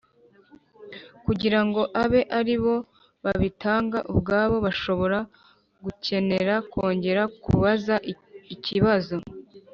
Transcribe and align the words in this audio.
kugira 1.25 1.59
ngo 1.65 1.81
abe 2.03 2.21
ari 2.39 2.55
bo 2.63 2.75
babitanga 3.23 3.97
ubwabo 4.11 4.55
Bashobora 4.65 5.19
gukenera 5.83 6.55
kongera 6.71 7.23
kubaza 7.43 7.95
ikibazo 8.55 9.17